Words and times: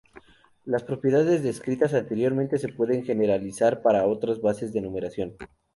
Las 0.65 0.81
propiedades 0.81 1.43
descritas 1.43 1.93
anteriormente 1.93 2.57
se 2.57 2.69
pueden 2.73 3.05
generalizar 3.05 3.83
para 3.83 4.07
otras 4.07 4.41
bases 4.41 4.73
de 4.73 4.81
numeración. 4.81 5.35